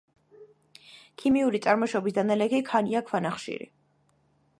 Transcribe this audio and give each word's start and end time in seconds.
ქიმიური 1.23 1.61
წარმოშობის 1.65 2.15
დანალექი 2.15 2.63
ქანია 2.71 3.03
ქვანახშირი. 3.11 3.69